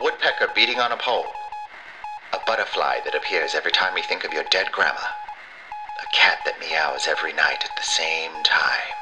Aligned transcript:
A 0.00 0.02
woodpecker 0.02 0.48
beating 0.54 0.78
on 0.78 0.92
a 0.92 0.96
pole. 0.96 1.26
A 2.32 2.38
butterfly 2.46 3.00
that 3.04 3.14
appears 3.14 3.54
every 3.54 3.70
time 3.70 3.92
we 3.92 4.00
think 4.00 4.24
of 4.24 4.32
your 4.32 4.44
dead 4.44 4.72
grandma. 4.72 4.94
A 4.96 6.16
cat 6.16 6.38
that 6.46 6.58
meows 6.58 7.06
every 7.06 7.34
night 7.34 7.62
at 7.62 7.76
the 7.76 7.82
same 7.82 8.30
time. 8.42 8.94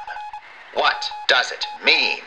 What 0.73 1.09
does 1.29 1.53
it 1.53 1.65
mean? 1.85 2.19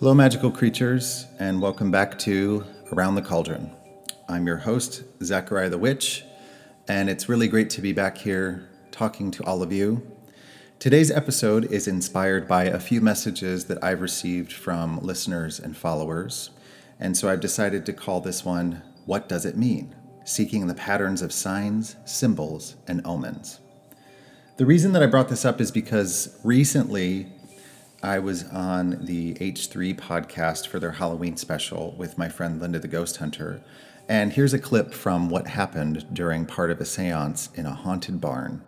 Hello, 0.00 0.12
magical 0.12 0.50
creatures, 0.50 1.26
and 1.38 1.62
welcome 1.62 1.92
back 1.92 2.18
to 2.20 2.64
Around 2.90 3.14
the 3.14 3.22
Cauldron. 3.22 3.70
I'm 4.28 4.46
your 4.48 4.56
host, 4.56 5.04
Zachariah 5.22 5.68
the 5.68 5.78
Witch, 5.78 6.24
and 6.90 7.08
it's 7.08 7.28
really 7.28 7.46
great 7.46 7.70
to 7.70 7.80
be 7.80 7.92
back 7.92 8.18
here 8.18 8.68
talking 8.90 9.30
to 9.30 9.44
all 9.44 9.62
of 9.62 9.72
you. 9.72 10.04
Today's 10.80 11.12
episode 11.12 11.70
is 11.70 11.86
inspired 11.86 12.48
by 12.48 12.64
a 12.64 12.80
few 12.80 13.00
messages 13.00 13.66
that 13.66 13.82
I've 13.82 14.00
received 14.00 14.52
from 14.52 14.98
listeners 14.98 15.60
and 15.60 15.76
followers, 15.76 16.50
and 16.98 17.16
so 17.16 17.28
I've 17.28 17.38
decided 17.38 17.86
to 17.86 17.92
call 17.92 18.20
this 18.20 18.44
one 18.44 18.82
What 19.06 19.28
Does 19.28 19.46
It 19.46 19.56
Mean? 19.56 19.94
Seeking 20.24 20.66
the 20.66 20.74
patterns 20.74 21.22
of 21.22 21.32
signs, 21.32 21.94
symbols, 22.04 22.74
and 22.88 23.02
omens. 23.04 23.60
The 24.56 24.66
reason 24.66 24.90
that 24.94 25.02
I 25.02 25.06
brought 25.06 25.28
this 25.28 25.44
up 25.44 25.60
is 25.60 25.70
because 25.70 26.40
recently 26.42 27.28
I 28.02 28.18
was 28.18 28.48
on 28.48 29.04
the 29.04 29.34
H3 29.34 29.94
podcast 29.94 30.66
for 30.66 30.80
their 30.80 30.90
Halloween 30.90 31.36
special 31.36 31.94
with 31.96 32.18
my 32.18 32.28
friend 32.28 32.60
Linda 32.60 32.80
the 32.80 32.88
Ghost 32.88 33.18
Hunter. 33.18 33.62
And 34.10 34.32
here's 34.32 34.52
a 34.52 34.58
clip 34.58 34.92
from 34.92 35.28
what 35.30 35.46
happened 35.46 36.04
during 36.12 36.44
part 36.44 36.72
of 36.72 36.80
a 36.80 36.84
seance 36.84 37.48
in 37.54 37.64
a 37.64 37.72
haunted 37.72 38.20
barn. 38.20 38.64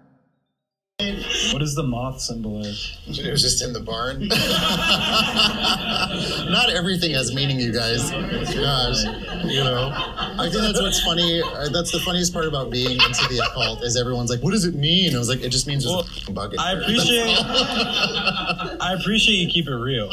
What 1.00 1.58
does 1.58 1.74
the 1.74 1.82
moth 1.82 2.20
symbolize? 2.20 2.96
It 3.08 3.28
was 3.28 3.42
just 3.42 3.60
in 3.60 3.72
the 3.72 3.80
barn. 3.80 4.28
Not 6.52 6.70
everything 6.70 7.10
has 7.14 7.34
meaning, 7.34 7.58
you 7.58 7.72
guys. 7.72 8.12
Gosh, 8.12 9.02
you 9.46 9.64
know. 9.64 9.90
I 9.92 10.48
think 10.48 10.62
that's 10.62 10.80
what's 10.80 11.02
funny. 11.02 11.42
uh, 11.42 11.70
That's 11.70 11.90
the 11.90 11.98
funniest 12.06 12.32
part 12.32 12.46
about 12.46 12.70
being 12.70 12.92
into 12.92 13.26
the 13.28 13.42
occult 13.44 13.82
is 13.82 13.96
everyone's 13.96 14.30
like, 14.30 14.44
"What 14.44 14.52
does 14.52 14.64
it 14.64 14.76
mean?" 14.76 15.16
I 15.16 15.18
was 15.18 15.28
like, 15.28 15.40
"It 15.40 15.48
just 15.48 15.66
means 15.66 15.82
there's 15.82 15.96
Well, 15.96 16.04
a 16.04 16.06
f***ing 16.06 16.34
bucket." 16.36 16.60
I 16.60 16.72
appreciate 16.80 17.36
I 18.80 18.94
appreciate 18.96 19.34
you 19.38 19.48
keep 19.48 19.66
it 19.66 19.74
real. 19.74 20.08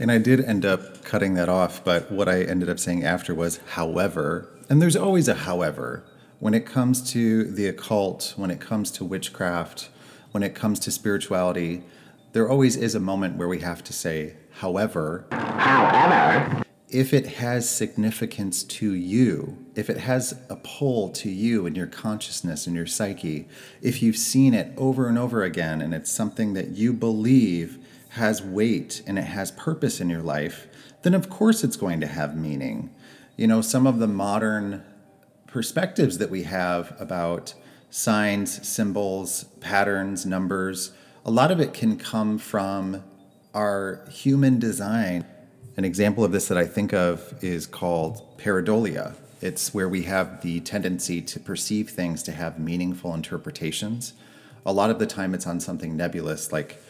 And 0.00 0.10
I 0.10 0.16
did 0.16 0.40
end 0.40 0.64
up 0.64 1.04
cutting 1.04 1.34
that 1.34 1.50
off, 1.50 1.84
but 1.84 2.10
what 2.10 2.26
I 2.26 2.40
ended 2.40 2.70
up 2.70 2.78
saying 2.78 3.04
after 3.04 3.34
was, 3.34 3.60
however, 3.72 4.48
and 4.70 4.80
there's 4.80 4.96
always 4.96 5.28
a 5.28 5.34
however. 5.34 6.02
When 6.38 6.54
it 6.54 6.64
comes 6.64 7.02
to 7.12 7.44
the 7.44 7.66
occult, 7.66 8.32
when 8.36 8.50
it 8.50 8.60
comes 8.60 8.90
to 8.92 9.04
witchcraft, 9.04 9.90
when 10.30 10.42
it 10.42 10.54
comes 10.54 10.80
to 10.80 10.90
spirituality, 10.90 11.82
there 12.32 12.48
always 12.48 12.76
is 12.76 12.94
a 12.94 13.00
moment 13.00 13.36
where 13.36 13.46
we 13.46 13.60
have 13.60 13.84
to 13.84 13.92
say, 13.92 14.36
however, 14.52 15.26
if 16.88 17.12
it 17.12 17.26
has 17.26 17.68
significance 17.68 18.64
to 18.64 18.94
you, 18.94 19.58
if 19.74 19.90
it 19.90 19.98
has 19.98 20.40
a 20.48 20.56
pull 20.56 21.10
to 21.10 21.28
you 21.28 21.66
in 21.66 21.74
your 21.74 21.86
consciousness 21.86 22.66
and 22.66 22.74
your 22.74 22.86
psyche, 22.86 23.46
if 23.82 24.02
you've 24.02 24.16
seen 24.16 24.54
it 24.54 24.72
over 24.78 25.08
and 25.08 25.18
over 25.18 25.42
again 25.42 25.82
and 25.82 25.92
it's 25.92 26.10
something 26.10 26.54
that 26.54 26.68
you 26.68 26.94
believe 26.94 27.79
has 28.10 28.42
weight 28.42 29.02
and 29.06 29.18
it 29.18 29.22
has 29.22 29.50
purpose 29.52 30.00
in 30.00 30.10
your 30.10 30.22
life, 30.22 30.66
then 31.02 31.14
of 31.14 31.30
course 31.30 31.62
it's 31.62 31.76
going 31.76 32.00
to 32.00 32.06
have 32.06 32.36
meaning. 32.36 32.90
You 33.36 33.46
know, 33.46 33.60
some 33.60 33.86
of 33.86 33.98
the 33.98 34.08
modern 34.08 34.84
perspectives 35.46 36.18
that 36.18 36.30
we 36.30 36.42
have 36.42 36.94
about 37.00 37.54
signs, 37.88 38.66
symbols, 38.66 39.44
patterns, 39.60 40.26
numbers, 40.26 40.92
a 41.24 41.30
lot 41.30 41.50
of 41.50 41.60
it 41.60 41.72
can 41.72 41.96
come 41.96 42.38
from 42.38 43.02
our 43.54 44.06
human 44.10 44.58
design. 44.58 45.24
An 45.76 45.84
example 45.84 46.24
of 46.24 46.32
this 46.32 46.48
that 46.48 46.58
I 46.58 46.66
think 46.66 46.92
of 46.92 47.34
is 47.42 47.66
called 47.66 48.38
pareidolia. 48.38 49.14
It's 49.40 49.72
where 49.72 49.88
we 49.88 50.02
have 50.02 50.42
the 50.42 50.60
tendency 50.60 51.22
to 51.22 51.40
perceive 51.40 51.90
things 51.90 52.22
to 52.24 52.32
have 52.32 52.58
meaningful 52.58 53.14
interpretations. 53.14 54.14
A 54.66 54.72
lot 54.72 54.90
of 54.90 54.98
the 54.98 55.06
time, 55.06 55.32
it's 55.32 55.46
on 55.46 55.60
something 55.60 55.96
nebulous 55.96 56.52
like 56.52 56.82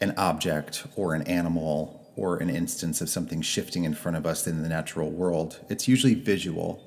an 0.00 0.14
object 0.16 0.86
or 0.96 1.14
an 1.14 1.22
animal 1.22 2.00
or 2.16 2.38
an 2.38 2.50
instance 2.50 3.00
of 3.00 3.08
something 3.08 3.42
shifting 3.42 3.84
in 3.84 3.94
front 3.94 4.16
of 4.16 4.26
us 4.26 4.46
in 4.46 4.62
the 4.62 4.68
natural 4.68 5.10
world. 5.10 5.60
It's 5.68 5.88
usually 5.88 6.14
visual. 6.14 6.82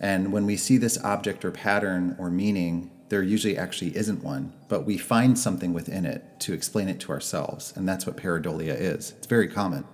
And 0.00 0.32
when 0.32 0.46
we 0.46 0.56
see 0.56 0.76
this 0.76 1.02
object 1.04 1.44
or 1.44 1.50
pattern 1.50 2.14
or 2.18 2.30
meaning, 2.30 2.90
there 3.08 3.22
usually 3.22 3.56
actually 3.56 3.96
isn't 3.96 4.22
one, 4.22 4.52
but 4.68 4.84
we 4.84 4.98
find 4.98 5.38
something 5.38 5.72
within 5.72 6.04
it 6.04 6.38
to 6.40 6.52
explain 6.52 6.88
it 6.88 7.00
to 7.00 7.12
ourselves. 7.12 7.72
And 7.76 7.88
that's 7.88 8.06
what 8.06 8.16
pareidolia 8.16 8.78
is. 8.78 9.12
It's 9.12 9.26
very 9.26 9.48
common. 9.48 9.84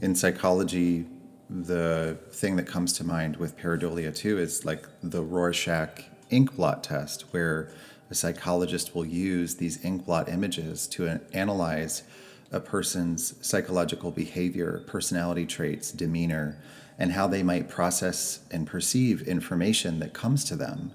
In 0.00 0.14
psychology, 0.14 1.06
the 1.50 2.18
thing 2.30 2.56
that 2.56 2.66
comes 2.66 2.92
to 2.94 3.04
mind 3.04 3.36
with 3.36 3.56
pareidolia 3.56 4.14
too 4.14 4.38
is 4.38 4.64
like 4.64 4.86
the 5.02 5.22
Rorschach 5.22 6.04
ink 6.30 6.56
blot 6.56 6.84
test, 6.84 7.22
where 7.32 7.70
a 8.10 8.14
psychologist 8.14 8.94
will 8.94 9.04
use 9.04 9.56
these 9.56 9.84
ink 9.84 10.06
blot 10.06 10.28
images 10.28 10.86
to 10.88 11.20
analyze 11.32 12.02
a 12.50 12.60
person's 12.60 13.34
psychological 13.46 14.10
behavior, 14.10 14.82
personality 14.86 15.44
traits, 15.44 15.92
demeanor, 15.92 16.58
and 16.98 17.12
how 17.12 17.26
they 17.26 17.42
might 17.42 17.68
process 17.68 18.40
and 18.50 18.66
perceive 18.66 19.22
information 19.22 20.00
that 20.00 20.14
comes 20.14 20.44
to 20.44 20.56
them. 20.56 20.92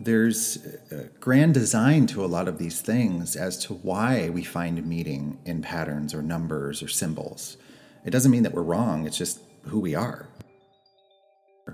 There's 0.00 0.58
a 0.90 1.04
grand 1.20 1.54
design 1.54 2.06
to 2.08 2.24
a 2.24 2.26
lot 2.26 2.48
of 2.48 2.58
these 2.58 2.80
things 2.80 3.36
as 3.36 3.56
to 3.64 3.74
why 3.74 4.28
we 4.28 4.42
find 4.42 4.84
meaning 4.84 5.38
in 5.44 5.62
patterns 5.62 6.12
or 6.12 6.22
numbers 6.22 6.82
or 6.82 6.88
symbols. 6.88 7.56
It 8.04 8.10
doesn't 8.10 8.32
mean 8.32 8.42
that 8.42 8.52
we're 8.52 8.62
wrong, 8.62 9.06
it's 9.06 9.16
just 9.16 9.38
who 9.66 9.78
we 9.78 9.94
are. 9.94 10.28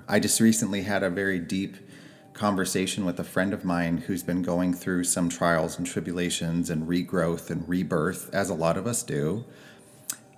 I 0.06 0.20
just 0.20 0.40
recently 0.40 0.82
had 0.82 1.02
a 1.02 1.08
very 1.08 1.38
deep 1.38 1.76
conversation 2.38 3.04
with 3.04 3.18
a 3.18 3.24
friend 3.24 3.52
of 3.52 3.64
mine 3.64 3.98
who's 3.98 4.22
been 4.22 4.42
going 4.42 4.72
through 4.72 5.02
some 5.02 5.28
trials 5.28 5.76
and 5.76 5.86
tribulations 5.86 6.70
and 6.70 6.86
regrowth 6.86 7.50
and 7.50 7.68
rebirth, 7.68 8.32
as 8.32 8.48
a 8.48 8.54
lot 8.54 8.76
of 8.76 8.86
us 8.86 9.02
do. 9.02 9.44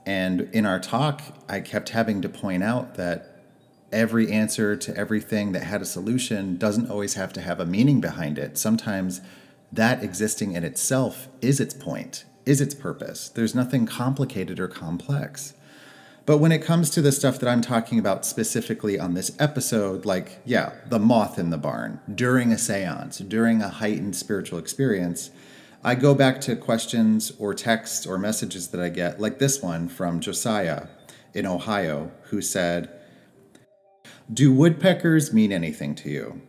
And 0.06 0.48
in 0.52 0.64
our 0.64 0.80
talk, 0.80 1.22
I 1.46 1.60
kept 1.60 1.90
having 1.90 2.22
to 2.22 2.28
point 2.28 2.62
out 2.62 2.94
that 2.94 3.42
every 3.92 4.32
answer 4.32 4.76
to 4.76 4.96
everything 4.96 5.52
that 5.52 5.64
had 5.64 5.82
a 5.82 5.84
solution 5.84 6.56
doesn't 6.56 6.90
always 6.90 7.14
have 7.14 7.34
to 7.34 7.40
have 7.42 7.60
a 7.60 7.66
meaning 7.66 8.00
behind 8.00 8.38
it. 8.38 8.56
Sometimes 8.56 9.20
that 9.70 10.02
existing 10.02 10.52
in 10.52 10.64
itself 10.64 11.28
is 11.42 11.60
its 11.60 11.74
point, 11.74 12.24
is 12.46 12.62
its 12.62 12.74
purpose. 12.74 13.28
There's 13.28 13.54
nothing 13.54 13.84
complicated 13.84 14.58
or 14.58 14.68
complex. 14.68 15.52
But 16.30 16.38
when 16.38 16.52
it 16.52 16.62
comes 16.62 16.90
to 16.90 17.02
the 17.02 17.10
stuff 17.10 17.40
that 17.40 17.48
I'm 17.48 17.60
talking 17.60 17.98
about 17.98 18.24
specifically 18.24 19.00
on 19.00 19.14
this 19.14 19.32
episode, 19.40 20.06
like, 20.06 20.38
yeah, 20.44 20.74
the 20.88 21.00
moth 21.00 21.40
in 21.40 21.50
the 21.50 21.58
barn, 21.58 21.98
during 22.14 22.52
a 22.52 22.56
seance, 22.56 23.18
during 23.18 23.60
a 23.60 23.68
heightened 23.68 24.14
spiritual 24.14 24.60
experience, 24.60 25.30
I 25.82 25.96
go 25.96 26.14
back 26.14 26.40
to 26.42 26.54
questions 26.54 27.32
or 27.40 27.52
texts 27.52 28.06
or 28.06 28.16
messages 28.16 28.68
that 28.68 28.80
I 28.80 28.90
get, 28.90 29.20
like 29.20 29.40
this 29.40 29.60
one 29.60 29.88
from 29.88 30.20
Josiah 30.20 30.86
in 31.34 31.46
Ohio, 31.46 32.12
who 32.26 32.40
said, 32.40 32.88
Do 34.32 34.54
woodpeckers 34.54 35.32
mean 35.32 35.50
anything 35.50 35.96
to 35.96 36.10
you? 36.10 36.42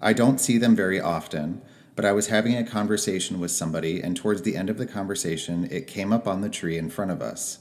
I 0.00 0.14
don't 0.14 0.40
see 0.40 0.56
them 0.56 0.74
very 0.74 0.98
often, 0.98 1.60
but 1.94 2.06
I 2.06 2.12
was 2.12 2.28
having 2.28 2.56
a 2.56 2.64
conversation 2.64 3.38
with 3.38 3.50
somebody, 3.50 4.00
and 4.00 4.16
towards 4.16 4.40
the 4.40 4.56
end 4.56 4.70
of 4.70 4.78
the 4.78 4.86
conversation, 4.86 5.68
it 5.70 5.86
came 5.86 6.10
up 6.10 6.26
on 6.26 6.40
the 6.40 6.48
tree 6.48 6.78
in 6.78 6.88
front 6.88 7.10
of 7.10 7.20
us. 7.20 7.58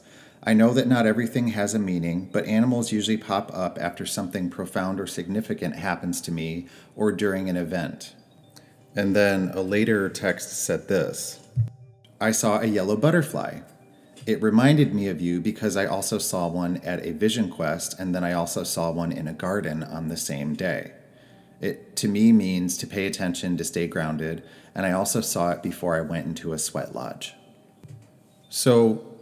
I 0.47 0.53
know 0.53 0.73
that 0.73 0.87
not 0.87 1.07
everything 1.07 1.47
has 1.49 1.73
a 1.73 1.79
meaning, 1.79 2.29
but 2.31 2.45
animals 2.45 2.91
usually 2.91 3.17
pop 3.17 3.51
up 3.51 3.79
after 3.81 4.05
something 4.05 4.51
profound 4.51 4.99
or 4.99 5.07
significant 5.07 5.75
happens 5.75 6.21
to 6.21 6.31
me 6.31 6.67
or 6.95 7.11
during 7.11 7.49
an 7.49 7.57
event. 7.57 8.13
And 8.95 9.15
then 9.15 9.49
a 9.55 9.61
later 9.61 10.07
text 10.07 10.51
said 10.63 10.87
this 10.87 11.39
I 12.21 12.29
saw 12.29 12.59
a 12.59 12.65
yellow 12.65 12.95
butterfly. 12.95 13.61
It 14.27 14.41
reminded 14.41 14.93
me 14.93 15.07
of 15.07 15.19
you 15.19 15.41
because 15.41 15.75
I 15.75 15.87
also 15.87 16.19
saw 16.19 16.47
one 16.47 16.77
at 16.77 17.03
a 17.05 17.11
vision 17.11 17.49
quest, 17.49 17.99
and 17.99 18.13
then 18.13 18.23
I 18.23 18.33
also 18.33 18.63
saw 18.63 18.91
one 18.91 19.11
in 19.11 19.27
a 19.27 19.33
garden 19.33 19.83
on 19.83 20.09
the 20.09 20.17
same 20.17 20.53
day. 20.53 20.93
It 21.59 21.95
to 21.97 22.07
me 22.07 22.31
means 22.31 22.77
to 22.77 22.87
pay 22.87 23.07
attention, 23.07 23.57
to 23.57 23.63
stay 23.63 23.87
grounded, 23.87 24.43
and 24.75 24.85
I 24.85 24.91
also 24.91 25.21
saw 25.21 25.51
it 25.51 25.63
before 25.63 25.95
I 25.95 26.01
went 26.01 26.27
into 26.27 26.53
a 26.53 26.59
sweat 26.59 26.93
lodge. 26.93 27.33
So, 28.49 29.14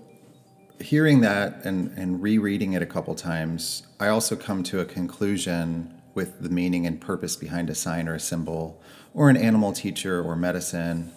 hearing 0.84 1.22
that 1.22 1.66
and, 1.66 1.92
and 1.98 2.22
rereading 2.22 2.74
it 2.74 2.82
a 2.82 2.86
couple 2.86 3.16
times, 3.16 3.84
I 4.00 4.08
also 4.08 4.36
come 4.36 4.64
to 4.64 4.80
a 4.80 4.86
conclusion 4.86 6.00
with 6.14 6.42
the 6.42 6.50
meaning 6.50 6.86
and 6.86 7.02
purpose 7.02 7.36
behind 7.36 7.70
a 7.70 7.76
sign 7.76 8.08
or 8.08 8.16
a 8.16 8.20
symbol, 8.20 8.82
or 9.14 9.30
an 9.30 9.38
animal 9.38 9.74
teacher 9.74 10.22
or 10.22 10.36
medicine, 10.36 11.12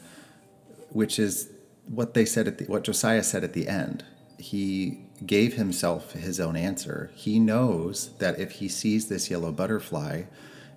which 0.90 1.18
is 1.18 1.50
what 1.86 2.14
they 2.14 2.24
said 2.24 2.48
at 2.48 2.58
the, 2.58 2.64
what 2.64 2.84
Josiah 2.84 3.22
said 3.22 3.44
at 3.44 3.52
the 3.52 3.68
end. 3.68 4.04
He 4.38 5.04
gave 5.24 5.54
himself 5.54 6.12
his 6.12 6.40
own 6.40 6.56
answer. 6.56 7.10
He 7.14 7.38
knows 7.38 8.10
that 8.18 8.38
if 8.38 8.52
he 8.52 8.68
sees 8.68 9.08
this 9.08 9.30
yellow 9.30 9.52
butterfly, 9.52 10.24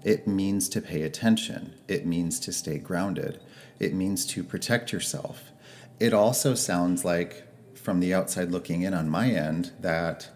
It 0.03 0.27
means 0.27 0.69
to 0.69 0.81
pay 0.81 1.01
attention. 1.01 1.73
It 1.87 2.05
means 2.05 2.39
to 2.41 2.53
stay 2.53 2.77
grounded. 2.77 3.39
It 3.79 3.93
means 3.93 4.25
to 4.27 4.43
protect 4.43 4.93
yourself. 4.93 5.51
It 5.99 6.13
also 6.13 6.55
sounds 6.55 7.03
like, 7.03 7.43
from 7.89 8.01
the 8.01 8.13
outside 8.13 8.51
looking 8.51 8.83
in 8.83 8.93
on 8.93 9.09
my 9.09 9.31
end, 9.31 9.71
that 9.79 10.29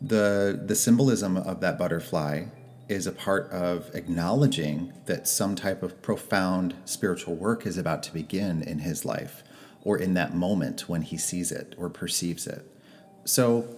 the, 0.00 0.58
the 0.64 0.74
symbolism 0.74 1.36
of 1.36 1.60
that 1.60 1.78
butterfly 1.78 2.46
is 2.88 3.06
a 3.06 3.12
part 3.12 3.50
of 3.50 3.94
acknowledging 3.94 4.90
that 5.04 5.28
some 5.28 5.54
type 5.54 5.82
of 5.82 6.00
profound 6.00 6.74
spiritual 6.86 7.36
work 7.36 7.66
is 7.66 7.76
about 7.76 8.02
to 8.02 8.10
begin 8.14 8.62
in 8.62 8.78
his 8.78 9.04
life 9.04 9.44
or 9.84 9.98
in 9.98 10.14
that 10.14 10.34
moment 10.34 10.88
when 10.88 11.02
he 11.02 11.18
sees 11.18 11.52
it 11.52 11.74
or 11.76 11.90
perceives 11.90 12.46
it. 12.46 12.64
So 13.26 13.76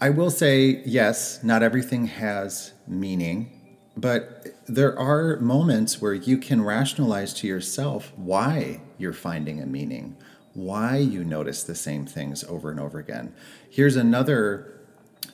I 0.00 0.10
will 0.10 0.30
say, 0.30 0.84
yes, 0.86 1.42
not 1.42 1.64
everything 1.64 2.06
has 2.06 2.72
meaning, 2.86 3.50
but 3.96 4.46
there 4.68 4.96
are 4.96 5.40
moments 5.40 6.00
where 6.00 6.14
you 6.14 6.38
can 6.38 6.62
rationalize 6.62 7.34
to 7.34 7.48
yourself 7.48 8.12
why 8.14 8.80
you're 8.96 9.12
finding 9.12 9.60
a 9.60 9.66
meaning, 9.66 10.16
why 10.54 10.96
you 10.96 11.24
notice 11.24 11.62
the 11.62 11.74
same 11.74 12.06
things 12.06 12.44
over 12.44 12.70
and 12.70 12.80
over 12.80 12.98
again. 12.98 13.32
Here's 13.68 13.96
another 13.96 14.80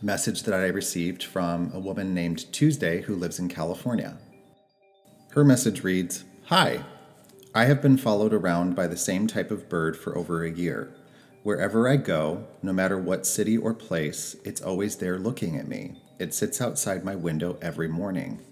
message 0.03 0.43
that 0.43 0.55
I 0.55 0.67
received 0.67 1.23
from 1.23 1.71
a 1.73 1.79
woman 1.81 2.15
named 2.15 2.53
Tuesday 2.53 3.03
who 3.03 3.15
lives 3.15 3.39
in 3.39 3.49
California. 3.49 4.19
Her 5.33 5.45
message 5.45 5.83
reads 5.83 6.25
Hi, 6.47 6.85
I 7.55 7.65
have 7.65 7.81
been 7.81 7.97
followed 7.97 8.35
around 8.35 8.77
by 8.77 8.87
the 8.87 8.97
same 8.97 9.27
type 9.27 9.51
of 9.51 9.69
bird 9.69 9.97
for 9.97 10.17
over 10.17 10.45
a 10.45 10.51
year. 10.51 10.95
Wherever 11.43 11.89
I 11.89 11.97
go, 11.97 12.47
no 12.63 12.73
matter 12.73 12.99
what 12.99 13.27
city 13.27 13.57
or 13.57 13.73
place, 13.73 14.37
it's 14.45 14.61
always 14.61 14.97
there 14.97 15.19
looking 15.19 15.57
at 15.57 15.69
me. 15.69 16.03
It 16.19 16.35
sits 16.35 16.61
outside 16.61 17.05
my 17.05 17.15
window 17.15 17.57
every 17.63 17.89
morning. 17.89 18.43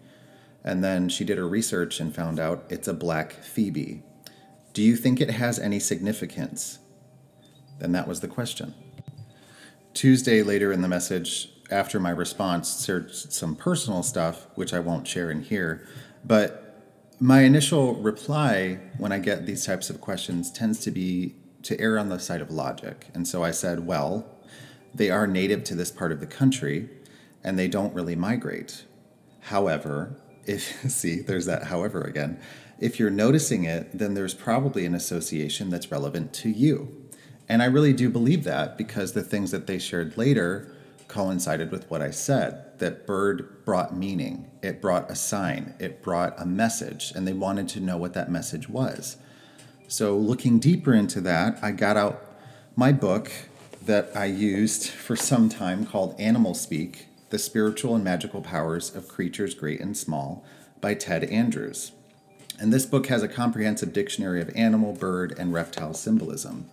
And 0.62 0.82
then 0.82 1.08
she 1.08 1.24
did 1.24 1.38
her 1.38 1.48
research 1.48 2.00
and 2.00 2.14
found 2.14 2.38
out 2.38 2.64
it's 2.70 2.88
a 2.88 2.94
black 2.94 3.32
phoebe. 3.32 4.02
Do 4.74 4.82
you 4.82 4.96
think 4.96 5.20
it 5.20 5.30
has 5.30 5.58
any 5.58 5.78
significance? 5.78 6.80
Then 7.78 7.92
that 7.92 8.06
was 8.06 8.20
the 8.20 8.28
question. 8.28 8.74
Tuesday, 9.94 10.42
later 10.42 10.72
in 10.72 10.82
the 10.82 10.88
message, 10.88 11.48
after 11.70 12.00
my 12.00 12.10
response, 12.10 12.84
shared 12.84 13.14
some 13.14 13.54
personal 13.54 14.02
stuff, 14.02 14.48
which 14.56 14.74
I 14.74 14.80
won't 14.80 15.06
share 15.06 15.30
in 15.30 15.42
here. 15.42 15.86
But 16.24 16.82
my 17.20 17.42
initial 17.42 17.94
reply 17.94 18.80
when 18.98 19.12
I 19.12 19.20
get 19.20 19.46
these 19.46 19.64
types 19.64 19.90
of 19.90 20.00
questions 20.00 20.50
tends 20.50 20.80
to 20.80 20.90
be 20.90 21.36
to 21.62 21.80
err 21.80 21.96
on 21.96 22.08
the 22.08 22.18
side 22.18 22.40
of 22.40 22.50
logic. 22.50 23.06
And 23.14 23.26
so 23.26 23.44
I 23.44 23.52
said, 23.52 23.86
well, 23.86 24.26
they 24.92 25.08
are 25.08 25.26
native 25.26 25.64
to 25.64 25.74
this 25.76 25.90
part 25.92 26.10
of 26.10 26.18
the 26.20 26.26
country 26.26 26.90
and 27.42 27.58
they 27.58 27.68
don't 27.68 27.94
really 27.94 28.16
migrate. 28.16 28.84
However, 29.40 30.16
if, 30.44 30.62
see, 30.90 31.20
there's 31.20 31.46
that 31.46 31.64
however 31.64 32.02
again. 32.02 32.40
If 32.78 32.98
you're 32.98 33.10
noticing 33.10 33.64
it, 33.64 33.96
then 33.96 34.14
there's 34.14 34.34
probably 34.34 34.84
an 34.84 34.94
association 34.94 35.70
that's 35.70 35.90
relevant 35.90 36.32
to 36.34 36.50
you. 36.50 37.04
And 37.48 37.62
I 37.62 37.66
really 37.66 37.92
do 37.92 38.08
believe 38.08 38.44
that 38.44 38.78
because 38.78 39.12
the 39.12 39.22
things 39.22 39.50
that 39.50 39.66
they 39.66 39.78
shared 39.78 40.16
later 40.16 40.72
coincided 41.08 41.70
with 41.70 41.88
what 41.90 42.02
I 42.02 42.10
said 42.10 42.78
that 42.78 43.06
bird 43.06 43.64
brought 43.64 43.96
meaning, 43.96 44.50
it 44.62 44.80
brought 44.80 45.10
a 45.10 45.14
sign, 45.14 45.74
it 45.78 46.02
brought 46.02 46.34
a 46.40 46.44
message, 46.44 47.12
and 47.14 47.26
they 47.26 47.32
wanted 47.32 47.68
to 47.68 47.80
know 47.80 47.96
what 47.96 48.14
that 48.14 48.30
message 48.30 48.68
was. 48.68 49.16
So, 49.86 50.16
looking 50.16 50.58
deeper 50.58 50.92
into 50.92 51.20
that, 51.20 51.58
I 51.62 51.70
got 51.70 51.96
out 51.96 52.20
my 52.74 52.90
book 52.90 53.30
that 53.84 54.10
I 54.16 54.24
used 54.24 54.88
for 55.06 55.14
some 55.14 55.48
time 55.48 55.86
called 55.86 56.18
Animal 56.18 56.54
Speak 56.54 57.06
The 57.30 57.38
Spiritual 57.38 57.94
and 57.94 58.02
Magical 58.02 58.42
Powers 58.42 58.94
of 58.94 59.08
Creatures 59.08 59.54
Great 59.54 59.80
and 59.80 59.96
Small 59.96 60.44
by 60.80 60.94
Ted 60.94 61.24
Andrews. 61.24 61.92
And 62.58 62.72
this 62.72 62.86
book 62.86 63.06
has 63.08 63.22
a 63.22 63.28
comprehensive 63.28 63.92
dictionary 63.92 64.40
of 64.40 64.50
animal, 64.54 64.92
bird, 64.92 65.34
and 65.38 65.52
reptile 65.52 65.94
symbolism. 65.94 66.68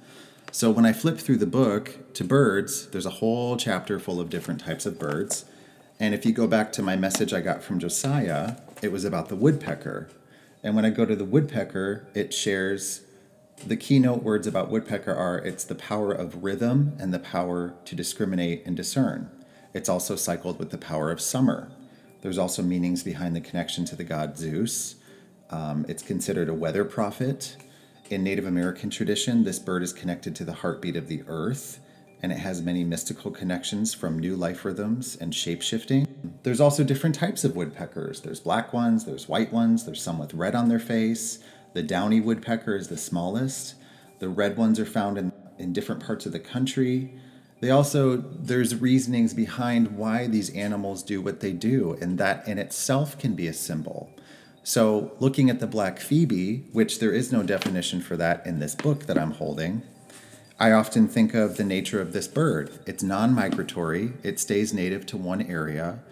So 0.51 0.69
when 0.69 0.85
I 0.85 0.93
flip 0.93 1.17
through 1.17 1.37
the 1.37 1.45
book 1.45 2.13
to 2.13 2.23
birds, 2.23 2.87
there's 2.87 3.05
a 3.05 3.11
whole 3.11 3.57
chapter 3.57 3.99
full 3.99 4.19
of 4.19 4.29
different 4.29 4.61
types 4.61 4.85
of 4.85 4.99
birds. 4.99 5.45
And 5.99 6.13
if 6.13 6.25
you 6.25 6.33
go 6.33 6.47
back 6.47 6.71
to 6.73 6.81
my 6.81 6.95
message 6.95 7.33
I 7.33 7.41
got 7.41 7.63
from 7.63 7.79
Josiah, 7.79 8.57
it 8.81 8.91
was 8.91 9.05
about 9.05 9.29
the 9.29 9.35
woodpecker. 9.35 10.09
And 10.63 10.75
when 10.75 10.85
I 10.85 10.89
go 10.89 11.05
to 11.05 11.15
the 11.15 11.25
woodpecker, 11.25 12.07
it 12.13 12.33
shares 12.33 13.01
the 13.65 13.77
keynote 13.77 14.23
words 14.23 14.47
about 14.47 14.69
woodpecker 14.69 15.13
are 15.13 15.37
it's 15.37 15.63
the 15.63 15.75
power 15.75 16.11
of 16.11 16.43
rhythm 16.43 16.97
and 16.99 17.13
the 17.13 17.19
power 17.19 17.75
to 17.85 17.95
discriminate 17.95 18.65
and 18.65 18.75
discern. 18.75 19.29
It's 19.73 19.89
also 19.89 20.15
cycled 20.15 20.59
with 20.59 20.71
the 20.71 20.77
power 20.77 21.11
of 21.11 21.21
summer. 21.21 21.71
There's 22.21 22.37
also 22.37 22.61
meanings 22.61 23.03
behind 23.03 23.35
the 23.35 23.41
connection 23.41 23.85
to 23.85 23.95
the 23.95 24.03
god 24.03 24.37
Zeus. 24.37 24.95
Um, 25.51 25.85
it's 25.87 26.01
considered 26.01 26.49
a 26.49 26.53
weather 26.53 26.85
prophet. 26.85 27.57
In 28.09 28.23
Native 28.23 28.45
American 28.45 28.89
tradition, 28.89 29.43
this 29.43 29.59
bird 29.59 29.83
is 29.83 29.93
connected 29.93 30.35
to 30.37 30.45
the 30.45 30.53
heartbeat 30.53 30.95
of 30.95 31.07
the 31.07 31.23
earth, 31.27 31.79
and 32.21 32.31
it 32.31 32.37
has 32.37 32.61
many 32.61 32.83
mystical 32.83 33.31
connections 33.31 33.93
from 33.93 34.17
new 34.17 34.35
life 34.35 34.63
rhythms 34.63 35.17
and 35.19 35.35
shape 35.35 35.61
shifting. 35.61 36.07
There's 36.43 36.61
also 36.61 36.83
different 36.83 37.15
types 37.15 37.43
of 37.43 37.55
woodpeckers. 37.55 38.21
There's 38.21 38.39
black 38.39 38.73
ones, 38.73 39.05
there's 39.05 39.27
white 39.27 39.51
ones, 39.51 39.85
there's 39.85 40.01
some 40.01 40.19
with 40.19 40.33
red 40.33 40.55
on 40.55 40.69
their 40.69 40.79
face. 40.79 41.39
The 41.73 41.83
downy 41.83 42.21
woodpecker 42.21 42.75
is 42.75 42.87
the 42.87 42.97
smallest. 42.97 43.75
The 44.19 44.29
red 44.29 44.57
ones 44.57 44.79
are 44.79 44.85
found 44.85 45.17
in, 45.17 45.31
in 45.57 45.73
different 45.73 46.03
parts 46.05 46.25
of 46.25 46.31
the 46.31 46.39
country. 46.39 47.13
They 47.59 47.69
also, 47.69 48.17
there's 48.17 48.75
reasonings 48.75 49.33
behind 49.33 49.95
why 49.97 50.27
these 50.27 50.49
animals 50.55 51.03
do 51.03 51.21
what 51.21 51.39
they 51.41 51.53
do, 51.53 51.97
and 52.01 52.17
that 52.17 52.47
in 52.47 52.57
itself 52.57 53.17
can 53.17 53.35
be 53.35 53.47
a 53.47 53.53
symbol. 53.53 54.09
So, 54.63 55.13
looking 55.19 55.49
at 55.49 55.59
the 55.59 55.65
black 55.65 55.99
phoebe, 55.99 56.65
which 56.71 56.99
there 56.99 57.11
is 57.11 57.31
no 57.31 57.41
definition 57.41 57.99
for 57.99 58.15
that 58.17 58.45
in 58.45 58.59
this 58.59 58.75
book 58.75 59.07
that 59.07 59.17
I'm 59.17 59.31
holding, 59.31 59.81
I 60.59 60.71
often 60.71 61.07
think 61.07 61.33
of 61.33 61.57
the 61.57 61.63
nature 61.63 61.99
of 61.99 62.13
this 62.13 62.27
bird. 62.27 62.69
It's 62.85 63.01
non 63.01 63.33
migratory, 63.33 64.13
it 64.21 64.39
stays 64.39 64.71
native 64.71 65.07
to 65.07 65.17
one 65.17 65.41
area. 65.41 66.03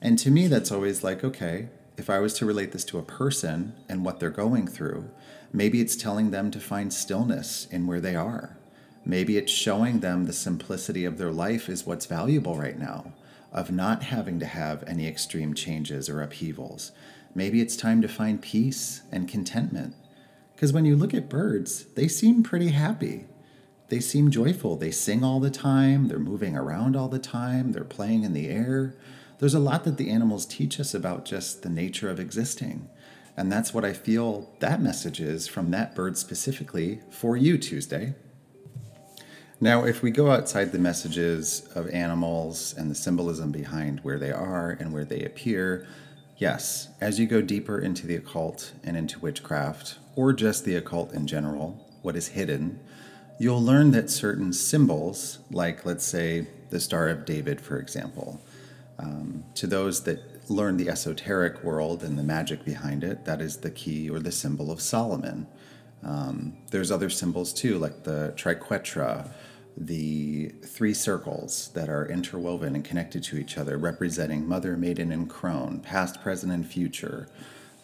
And 0.00 0.18
to 0.20 0.30
me, 0.30 0.46
that's 0.46 0.72
always 0.72 1.04
like, 1.04 1.22
okay, 1.22 1.68
if 1.98 2.08
I 2.08 2.18
was 2.18 2.32
to 2.34 2.46
relate 2.46 2.72
this 2.72 2.84
to 2.86 2.98
a 2.98 3.02
person 3.02 3.74
and 3.90 4.06
what 4.06 4.20
they're 4.20 4.30
going 4.30 4.68
through, 4.68 5.10
maybe 5.52 5.82
it's 5.82 5.96
telling 5.96 6.30
them 6.30 6.50
to 6.52 6.60
find 6.60 6.90
stillness 6.90 7.66
in 7.70 7.86
where 7.86 8.00
they 8.00 8.16
are. 8.16 8.56
Maybe 9.04 9.36
it's 9.36 9.52
showing 9.52 10.00
them 10.00 10.24
the 10.24 10.32
simplicity 10.32 11.04
of 11.04 11.18
their 11.18 11.32
life 11.32 11.68
is 11.68 11.84
what's 11.84 12.06
valuable 12.06 12.56
right 12.56 12.78
now, 12.78 13.12
of 13.52 13.70
not 13.70 14.04
having 14.04 14.40
to 14.40 14.46
have 14.46 14.82
any 14.86 15.06
extreme 15.06 15.52
changes 15.52 16.08
or 16.08 16.22
upheavals 16.22 16.92
Maybe 17.38 17.60
it's 17.60 17.76
time 17.76 18.02
to 18.02 18.08
find 18.08 18.42
peace 18.42 19.02
and 19.12 19.28
contentment. 19.28 19.94
Because 20.56 20.72
when 20.72 20.84
you 20.84 20.96
look 20.96 21.14
at 21.14 21.28
birds, 21.28 21.84
they 21.94 22.08
seem 22.08 22.42
pretty 22.42 22.70
happy. 22.70 23.26
They 23.90 24.00
seem 24.00 24.32
joyful. 24.32 24.74
They 24.74 24.90
sing 24.90 25.22
all 25.22 25.38
the 25.38 25.48
time. 25.48 26.08
They're 26.08 26.18
moving 26.18 26.56
around 26.56 26.96
all 26.96 27.06
the 27.06 27.20
time. 27.20 27.70
They're 27.70 27.84
playing 27.84 28.24
in 28.24 28.32
the 28.32 28.48
air. 28.48 28.96
There's 29.38 29.54
a 29.54 29.60
lot 29.60 29.84
that 29.84 29.98
the 29.98 30.10
animals 30.10 30.46
teach 30.46 30.80
us 30.80 30.94
about 30.94 31.24
just 31.24 31.62
the 31.62 31.68
nature 31.70 32.10
of 32.10 32.18
existing. 32.18 32.88
And 33.36 33.52
that's 33.52 33.72
what 33.72 33.84
I 33.84 33.92
feel 33.92 34.52
that 34.58 34.82
message 34.82 35.20
is 35.20 35.46
from 35.46 35.70
that 35.70 35.94
bird 35.94 36.18
specifically 36.18 37.02
for 37.08 37.36
you, 37.36 37.56
Tuesday. 37.56 38.16
Now, 39.60 39.84
if 39.84 40.02
we 40.02 40.10
go 40.10 40.32
outside 40.32 40.72
the 40.72 40.80
messages 40.80 41.68
of 41.76 41.88
animals 41.90 42.74
and 42.76 42.90
the 42.90 42.96
symbolism 42.96 43.52
behind 43.52 44.00
where 44.00 44.18
they 44.18 44.32
are 44.32 44.70
and 44.70 44.92
where 44.92 45.04
they 45.04 45.22
appear, 45.22 45.86
Yes, 46.38 46.88
as 47.00 47.18
you 47.18 47.26
go 47.26 47.42
deeper 47.42 47.80
into 47.80 48.06
the 48.06 48.14
occult 48.14 48.72
and 48.84 48.96
into 48.96 49.18
witchcraft, 49.18 49.98
or 50.14 50.32
just 50.32 50.64
the 50.64 50.76
occult 50.76 51.12
in 51.12 51.26
general, 51.26 51.84
what 52.02 52.14
is 52.14 52.28
hidden, 52.28 52.78
you'll 53.40 53.62
learn 53.62 53.90
that 53.90 54.08
certain 54.08 54.52
symbols, 54.52 55.40
like 55.50 55.84
let's 55.84 56.04
say 56.04 56.46
the 56.70 56.78
Star 56.78 57.08
of 57.08 57.24
David, 57.24 57.60
for 57.60 57.78
example, 57.78 58.40
um, 59.00 59.42
to 59.56 59.66
those 59.66 60.04
that 60.04 60.48
learn 60.48 60.76
the 60.76 60.88
esoteric 60.88 61.64
world 61.64 62.04
and 62.04 62.16
the 62.16 62.22
magic 62.22 62.64
behind 62.64 63.02
it, 63.02 63.24
that 63.24 63.40
is 63.40 63.58
the 63.58 63.70
key 63.70 64.08
or 64.08 64.20
the 64.20 64.32
symbol 64.32 64.70
of 64.70 64.80
Solomon. 64.80 65.48
Um, 66.04 66.56
there's 66.70 66.92
other 66.92 67.10
symbols 67.10 67.52
too, 67.52 67.78
like 67.78 68.04
the 68.04 68.32
triquetra 68.36 69.28
the 69.80 70.48
three 70.64 70.92
circles 70.92 71.70
that 71.74 71.88
are 71.88 72.06
interwoven 72.06 72.74
and 72.74 72.84
connected 72.84 73.22
to 73.22 73.38
each 73.38 73.56
other, 73.56 73.78
representing 73.78 74.46
Mother, 74.46 74.76
Maiden, 74.76 75.12
and 75.12 75.30
Crone, 75.30 75.80
past, 75.80 76.20
present, 76.20 76.52
and 76.52 76.66
future, 76.66 77.28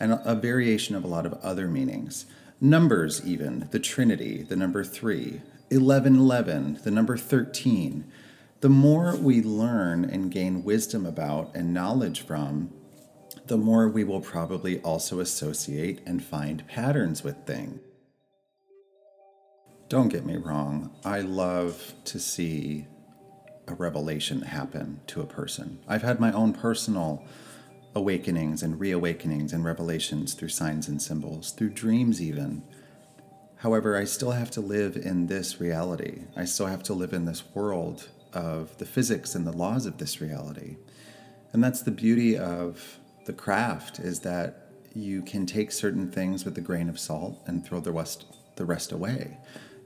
and 0.01 0.19
a 0.25 0.35
variation 0.35 0.97
of 0.97 1.05
a 1.05 1.09
lot 1.09 1.25
of 1.25 1.35
other 1.35 1.69
meanings. 1.69 2.27
Numbers, 2.61 3.25
even, 3.25 3.69
the 3.71 3.79
Trinity, 3.79 4.43
the 4.43 4.57
number 4.57 4.83
three, 4.83 5.41
1111, 5.71 6.81
the 6.83 6.91
number 6.91 7.17
13. 7.17 8.05
The 8.61 8.69
more 8.69 9.17
we 9.17 9.43
learn 9.43 10.05
and 10.05 10.31
gain 10.31 10.65
wisdom 10.65 11.07
about 11.07 11.55
and 11.55 11.73
knowledge 11.73 12.23
from, 12.23 12.73
the 13.47 13.59
more 13.59 13.89
we 13.89 14.05
will 14.05 14.21
probably 14.21 14.81
also 14.81 15.21
associate 15.21 16.01
and 16.07 16.25
find 16.25 16.67
patterns 16.67 17.23
with 17.23 17.47
things. 17.47 17.81
Don't 19.89 20.09
get 20.09 20.25
me 20.25 20.37
wrong, 20.37 20.91
I 21.05 21.21
love 21.21 21.93
to 22.05 22.19
see 22.19 22.87
a 23.69 23.75
revelation 23.75 24.41
happen 24.43 25.01
to 25.09 25.21
a 25.21 25.27
person. 25.27 25.79
I've 25.87 26.03
had 26.03 26.21
my 26.21 26.33
own 26.33 26.55
personal 26.55 27.25
awakenings 27.95 28.63
and 28.63 28.81
reawakenings 28.81 29.53
and 29.53 29.63
revelations 29.63 30.35
through 30.35 30.49
signs 30.49 30.89
and 30.89 31.01
symbols, 31.01 31.51
through 31.53 31.71
dreams, 31.71 32.21
even. 32.21 32.63
However, 33.57 33.97
I 33.97 34.05
still 34.05 34.33
have 34.33 34.51
to 34.53 34.61
live 34.61 34.97
in 34.97 35.27
this 35.27 35.61
reality. 35.61 36.23
I 36.35 36.47
still 36.47 36.67
have 36.67 36.83
to 36.85 36.95
live 36.95 37.13
in 37.13 37.27
this 37.27 37.45
world 37.55 38.09
of 38.33 38.77
the 38.79 38.87
physics 38.87 39.35
and 39.35 39.47
the 39.47 39.53
laws 39.53 39.85
of 39.87 39.99
this 39.99 40.21
reality. 40.21 40.77
And 41.53 41.63
that's 41.63 41.83
the 41.83 41.91
beauty 41.91 42.37
of 42.37 42.99
the 43.27 43.33
craft 43.33 44.01
is 44.01 44.21
that 44.21 44.71
you 44.95 45.23
can 45.23 45.45
take 45.45 45.73
certain 45.73 46.11
things 46.11 46.45
with 46.45 46.57
a 46.57 46.63
grain 46.63 46.89
of 46.89 46.99
salt 46.99 47.43
and 47.47 47.65
throw 47.65 47.81
the 47.81 47.93
rest 47.93 48.25
the 48.57 48.65
rest 48.65 48.93
away. 48.93 49.39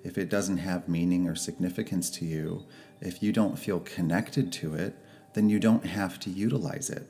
If 0.08 0.16
it 0.16 0.30
doesn't 0.30 0.56
have 0.56 0.88
meaning 0.88 1.28
or 1.28 1.34
significance 1.36 2.08
to 2.12 2.24
you, 2.24 2.64
if 2.98 3.22
you 3.22 3.30
don't 3.30 3.58
feel 3.58 3.80
connected 3.80 4.50
to 4.54 4.72
it, 4.72 4.96
then 5.34 5.50
you 5.50 5.60
don't 5.60 5.84
have 5.84 6.18
to 6.20 6.30
utilize 6.30 6.88
it. 6.88 7.06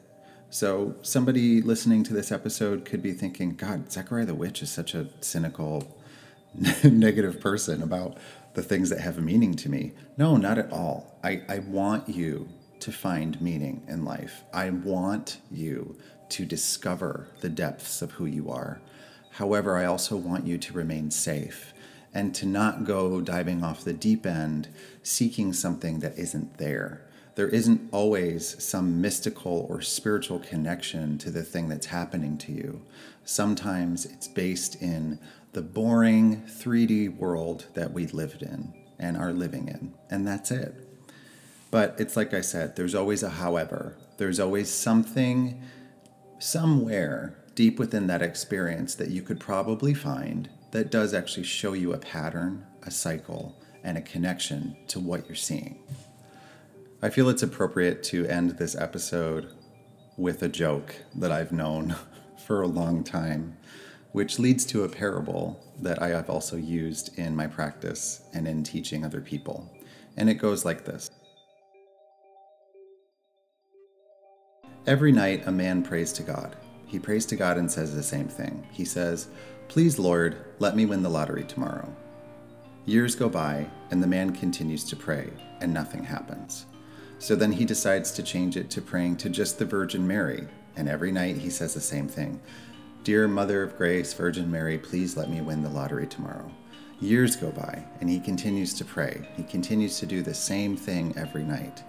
So, 0.50 0.96
somebody 1.02 1.62
listening 1.62 2.02
to 2.04 2.12
this 2.12 2.32
episode 2.32 2.84
could 2.84 3.00
be 3.00 3.12
thinking, 3.12 3.54
God, 3.54 3.92
Zachariah 3.92 4.24
the 4.24 4.34
Witch 4.34 4.62
is 4.62 4.70
such 4.70 4.96
a 4.96 5.06
cynical, 5.20 5.96
negative 6.82 7.40
person 7.40 7.84
about 7.84 8.18
the 8.54 8.64
things 8.64 8.90
that 8.90 9.00
have 9.00 9.22
meaning 9.22 9.54
to 9.54 9.68
me. 9.68 9.92
No, 10.16 10.36
not 10.36 10.58
at 10.58 10.72
all. 10.72 11.20
I, 11.22 11.42
I 11.48 11.60
want 11.60 12.08
you 12.08 12.48
to 12.80 12.90
find 12.90 13.40
meaning 13.40 13.84
in 13.86 14.04
life. 14.04 14.42
I 14.52 14.70
want 14.70 15.38
you 15.52 15.96
to 16.30 16.44
discover 16.44 17.28
the 17.42 17.48
depths 17.48 18.02
of 18.02 18.10
who 18.10 18.26
you 18.26 18.50
are. 18.50 18.80
However, 19.30 19.76
I 19.76 19.84
also 19.84 20.16
want 20.16 20.48
you 20.48 20.58
to 20.58 20.72
remain 20.72 21.12
safe 21.12 21.74
and 22.14 22.34
to 22.34 22.46
not 22.46 22.84
go 22.84 23.20
diving 23.20 23.62
off 23.62 23.84
the 23.84 23.92
deep 23.92 24.26
end 24.26 24.68
seeking 25.02 25.52
something 25.52 26.00
that 26.00 26.18
isn't 26.18 26.58
there. 26.58 27.04
There 27.34 27.48
isn't 27.48 27.88
always 27.92 28.60
some 28.62 29.00
mystical 29.00 29.66
or 29.68 29.80
spiritual 29.80 30.40
connection 30.40 31.18
to 31.18 31.30
the 31.30 31.44
thing 31.44 31.68
that's 31.68 31.86
happening 31.86 32.36
to 32.38 32.52
you. 32.52 32.82
Sometimes 33.24 34.06
it's 34.06 34.26
based 34.26 34.82
in 34.82 35.20
the 35.52 35.62
boring 35.62 36.42
3D 36.42 37.16
world 37.16 37.66
that 37.74 37.92
we 37.92 38.06
lived 38.06 38.42
in 38.42 38.74
and 38.98 39.16
are 39.16 39.32
living 39.32 39.68
in, 39.68 39.94
and 40.10 40.26
that's 40.26 40.50
it. 40.50 40.74
But 41.70 41.94
it's 41.98 42.16
like 42.16 42.34
I 42.34 42.40
said, 42.40 42.74
there's 42.74 42.94
always 42.94 43.22
a 43.22 43.30
however. 43.30 43.96
There's 44.16 44.40
always 44.40 44.68
something 44.68 45.62
somewhere 46.38 47.38
deep 47.54 47.78
within 47.78 48.06
that 48.08 48.22
experience 48.22 48.94
that 48.96 49.10
you 49.10 49.22
could 49.22 49.40
probably 49.40 49.94
find 49.94 50.48
that 50.70 50.90
does 50.90 51.14
actually 51.14 51.44
show 51.44 51.72
you 51.72 51.92
a 51.92 51.98
pattern, 51.98 52.66
a 52.82 52.90
cycle, 52.90 53.60
and 53.82 53.96
a 53.96 54.02
connection 54.02 54.76
to 54.88 55.00
what 55.00 55.26
you're 55.26 55.37
seeing. 55.37 55.82
I 57.00 57.10
feel 57.10 57.28
it's 57.28 57.42
appropriate 57.42 58.02
to 58.04 58.26
end 58.26 58.52
this 58.52 58.75
episode 58.75 59.52
with 60.16 60.42
a 60.42 60.48
joke 60.48 60.94
that 61.14 61.30
I've 61.30 61.52
known 61.52 61.94
for 62.46 62.62
a 62.62 62.66
long 62.66 63.04
time, 63.04 63.56
which 64.12 64.38
leads 64.38 64.64
to 64.66 64.84
a 64.84 64.88
parable 64.88 65.64
that 65.80 66.02
I 66.02 66.08
have 66.08 66.28
also 66.28 66.56
used 66.56 67.16
in 67.18 67.37
my 67.37 67.46
practice 67.46 68.22
and 68.34 68.48
in 68.48 68.64
teaching 68.64 69.04
other 69.04 69.20
people. 69.20 69.72
And 70.16 70.28
it 70.28 70.34
goes 70.34 70.64
like 70.64 70.84
this 70.84 71.10
Every 74.87 75.12
night, 75.12 75.46
a 75.46 75.52
man 75.52 75.82
prays 75.82 76.12
to 76.14 76.22
God. 76.22 76.56
He 76.87 76.98
prays 76.98 77.26
to 77.26 77.37
God 77.37 77.58
and 77.58 77.70
says 77.70 77.94
the 77.94 78.02
same 78.02 78.26
thing. 78.26 78.66
He 78.72 78.87
says, 78.87 79.28
Please, 79.68 79.98
Lord, 79.98 80.38
let 80.58 80.75
me 80.75 80.87
win 80.87 81.02
the 81.02 81.10
lottery 81.10 81.44
tomorrow. 81.44 81.94
Years 82.87 83.14
go 83.14 83.28
by, 83.28 83.66
and 83.90 84.02
the 84.02 84.06
man 84.06 84.34
continues 84.34 84.82
to 84.84 84.96
pray, 84.96 85.30
and 85.60 85.72
nothing 85.75 86.02
happens. 86.02 86.64
So 87.18 87.37
then 87.37 87.52
he 87.52 87.66
decides 87.66 88.10
to 88.12 88.22
change 88.22 88.56
it 88.56 88.70
to 88.70 88.80
praying 88.80 89.18
to 89.18 89.28
just 89.28 89.58
the 89.58 89.66
Virgin 89.66 90.06
Mary, 90.06 90.48
and 90.76 90.88
every 90.88 91.12
night 91.12 91.37
he 91.37 91.50
says 91.50 91.75
the 91.75 91.80
same 91.80 92.08
thing 92.08 92.40
Dear 93.04 93.28
Mother 93.28 93.62
of 93.62 93.76
Grace, 93.76 94.14
Virgin 94.14 94.50
Mary, 94.50 94.78
please 94.78 95.18
let 95.18 95.28
me 95.28 95.42
win 95.42 95.62
the 95.62 95.68
lottery 95.68 96.06
tomorrow. 96.06 96.50
Years 97.00 97.37
go 97.37 97.50
by, 97.50 97.84
and 98.00 98.08
he 98.08 98.20
continues 98.20 98.72
to 98.75 98.87
pray. 98.87 99.28
He 99.37 99.42
continues 99.42 99.98
to 99.98 100.06
do 100.06 100.22
the 100.22 100.34
same 100.34 100.78
thing 100.78 101.12
every 101.16 101.44
night. 101.44 101.82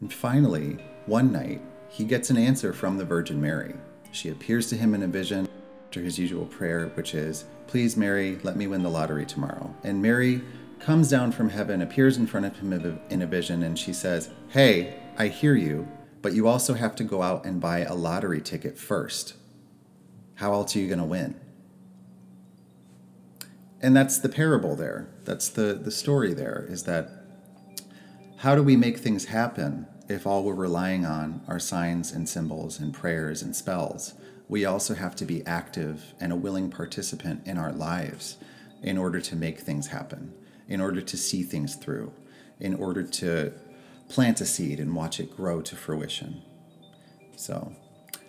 And 0.00 0.12
finally, 0.12 0.78
one 1.06 1.30
night, 1.30 1.62
he 1.88 2.04
gets 2.04 2.30
an 2.30 2.36
answer 2.36 2.72
from 2.72 2.98
the 2.98 3.04
Virgin 3.04 3.40
Mary. 3.40 3.74
She 4.10 4.30
appears 4.30 4.68
to 4.70 4.76
him 4.76 4.94
in 4.94 5.02
a 5.04 5.08
vision 5.08 5.48
after 5.94 6.02
his 6.02 6.18
usual 6.18 6.46
prayer, 6.46 6.88
which 6.94 7.14
is, 7.14 7.44
Please, 7.68 7.96
Mary, 7.96 8.36
let 8.42 8.56
me 8.56 8.66
win 8.66 8.82
the 8.82 8.90
lottery 8.90 9.24
tomorrow. 9.24 9.72
And 9.84 10.02
Mary 10.02 10.42
comes 10.80 11.08
down 11.08 11.30
from 11.30 11.50
heaven, 11.50 11.82
appears 11.82 12.16
in 12.16 12.26
front 12.26 12.46
of 12.46 12.58
him 12.58 12.98
in 13.10 13.22
a 13.22 13.26
vision, 13.28 13.62
and 13.62 13.78
she 13.78 13.92
says, 13.92 14.28
Hey, 14.48 14.96
I 15.16 15.28
hear 15.28 15.54
you, 15.54 15.86
but 16.20 16.32
you 16.32 16.48
also 16.48 16.74
have 16.74 16.96
to 16.96 17.04
go 17.04 17.22
out 17.22 17.46
and 17.46 17.60
buy 17.60 17.82
a 17.82 17.94
lottery 17.94 18.40
ticket 18.40 18.76
first. 18.76 19.34
How 20.34 20.52
else 20.52 20.74
are 20.74 20.80
you 20.80 20.88
going 20.88 20.98
to 20.98 21.04
win? 21.04 21.38
And 23.80 23.94
that's 23.94 24.18
the 24.18 24.28
parable 24.28 24.74
there. 24.74 25.06
That's 25.22 25.48
the, 25.48 25.78
the 25.80 25.92
story 25.92 26.34
there 26.34 26.66
is 26.68 26.82
that 26.84 27.08
how 28.38 28.56
do 28.56 28.64
we 28.64 28.74
make 28.74 28.98
things 28.98 29.26
happen 29.26 29.86
if 30.08 30.26
all 30.26 30.42
we're 30.42 30.54
relying 30.54 31.06
on 31.06 31.42
are 31.46 31.60
signs 31.60 32.10
and 32.10 32.28
symbols 32.28 32.80
and 32.80 32.92
prayers 32.92 33.42
and 33.42 33.54
spells? 33.54 34.14
We 34.54 34.64
also 34.64 34.94
have 34.94 35.16
to 35.16 35.24
be 35.24 35.44
active 35.48 36.14
and 36.20 36.32
a 36.32 36.36
willing 36.36 36.70
participant 36.70 37.44
in 37.44 37.58
our 37.58 37.72
lives 37.72 38.36
in 38.84 38.96
order 38.96 39.20
to 39.20 39.34
make 39.34 39.58
things 39.58 39.88
happen, 39.88 40.32
in 40.68 40.80
order 40.80 41.00
to 41.00 41.16
see 41.16 41.42
things 41.42 41.74
through, 41.74 42.12
in 42.60 42.72
order 42.76 43.02
to 43.02 43.52
plant 44.08 44.40
a 44.40 44.46
seed 44.46 44.78
and 44.78 44.94
watch 44.94 45.18
it 45.18 45.36
grow 45.36 45.60
to 45.60 45.74
fruition. 45.74 46.40
So, 47.34 47.74